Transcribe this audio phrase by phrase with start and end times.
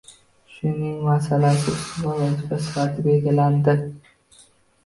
[0.53, 3.77] Shuning masalasi ustuvor vazifa sifatida belgilandi.